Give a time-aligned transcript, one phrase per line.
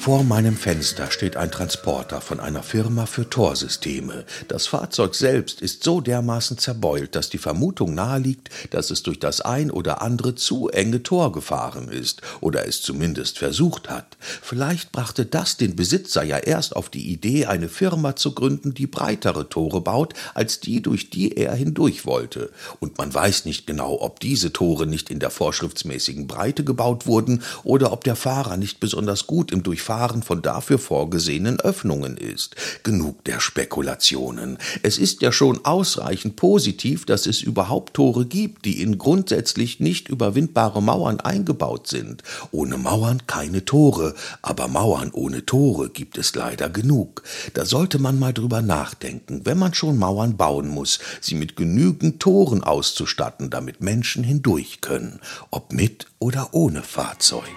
[0.00, 4.24] Vor meinem Fenster steht ein Transporter von einer Firma für Torsysteme.
[4.48, 9.42] Das Fahrzeug selbst ist so dermaßen zerbeult, dass die Vermutung naheliegt, dass es durch das
[9.42, 14.16] ein oder andere zu enge Tor gefahren ist oder es zumindest versucht hat.
[14.20, 18.86] Vielleicht brachte das den Besitzer ja erst auf die Idee, eine Firma zu gründen, die
[18.86, 22.50] breitere Tore baut, als die, durch die er hindurch wollte.
[22.78, 27.42] Und man weiß nicht genau, ob diese Tore nicht in der vorschriftsmäßigen Breite gebaut wurden
[27.64, 32.54] oder ob der Fahrer nicht besonders gut im Durchfahren Fahren von dafür vorgesehenen Öffnungen ist.
[32.84, 34.56] Genug der Spekulationen.
[34.84, 40.08] Es ist ja schon ausreichend positiv, dass es überhaupt Tore gibt, die in grundsätzlich nicht
[40.08, 42.22] überwindbare Mauern eingebaut sind.
[42.52, 47.24] Ohne Mauern keine Tore, aber Mauern ohne Tore gibt es leider genug.
[47.54, 52.20] Da sollte man mal drüber nachdenken, wenn man schon Mauern bauen muss, sie mit genügend
[52.20, 55.18] Toren auszustatten, damit Menschen hindurch können,
[55.50, 57.50] ob mit oder ohne Fahrzeug.